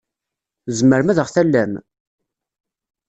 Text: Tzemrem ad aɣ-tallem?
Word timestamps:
Tzemrem 0.65 1.07
ad 1.11 1.17
aɣ-tallem? 1.23 1.73